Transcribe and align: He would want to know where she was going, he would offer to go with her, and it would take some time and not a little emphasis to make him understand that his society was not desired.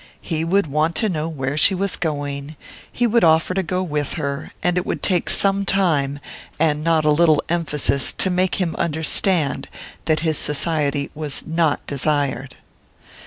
He 0.23 0.43
would 0.43 0.65
want 0.65 0.95
to 0.95 1.09
know 1.09 1.29
where 1.29 1.55
she 1.55 1.75
was 1.75 1.95
going, 1.95 2.55
he 2.91 3.05
would 3.05 3.23
offer 3.23 3.53
to 3.53 3.61
go 3.61 3.83
with 3.83 4.13
her, 4.13 4.51
and 4.63 4.75
it 4.75 4.83
would 4.83 5.03
take 5.03 5.29
some 5.29 5.63
time 5.63 6.19
and 6.59 6.83
not 6.83 7.05
a 7.05 7.11
little 7.11 7.43
emphasis 7.49 8.11
to 8.13 8.31
make 8.31 8.55
him 8.55 8.75
understand 8.77 9.67
that 10.05 10.21
his 10.21 10.39
society 10.39 11.11
was 11.13 11.43
not 11.45 11.85
desired. 11.85 12.55